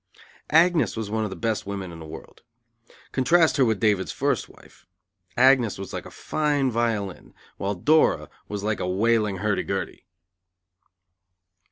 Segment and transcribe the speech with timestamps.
[0.49, 2.41] Agnes was one of the best women in the world.
[3.11, 4.87] Contrast her with David's first wife.
[5.37, 10.07] Agnes was like a fine violin, while Dora was like a wailing hurdy gurdy.